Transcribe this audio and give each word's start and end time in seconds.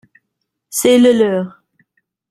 C’est 0.71 0.97
le 0.97 1.13
leur. 1.13 1.61